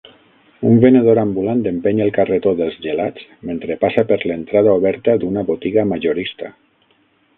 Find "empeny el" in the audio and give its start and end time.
1.71-2.09